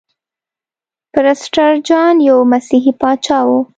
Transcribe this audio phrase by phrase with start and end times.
[1.13, 3.49] پرسټر جان یو مسیحي پاچا و.